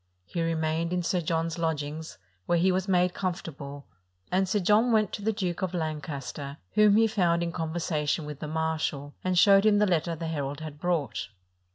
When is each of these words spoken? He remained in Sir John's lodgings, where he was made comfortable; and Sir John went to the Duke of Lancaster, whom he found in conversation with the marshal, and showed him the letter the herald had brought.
He 0.25 0.41
remained 0.41 0.93
in 0.93 1.03
Sir 1.03 1.21
John's 1.21 1.59
lodgings, 1.59 2.17
where 2.47 2.57
he 2.57 2.71
was 2.71 2.87
made 2.87 3.13
comfortable; 3.13 3.85
and 4.31 4.49
Sir 4.49 4.57
John 4.59 4.91
went 4.91 5.11
to 5.13 5.21
the 5.21 5.31
Duke 5.31 5.61
of 5.61 5.75
Lancaster, 5.75 6.57
whom 6.71 6.95
he 6.95 7.05
found 7.05 7.43
in 7.43 7.51
conversation 7.51 8.25
with 8.25 8.39
the 8.39 8.47
marshal, 8.47 9.13
and 9.23 9.37
showed 9.37 9.63
him 9.63 9.77
the 9.77 9.85
letter 9.85 10.15
the 10.15 10.25
herald 10.25 10.59
had 10.59 10.79
brought. 10.79 11.27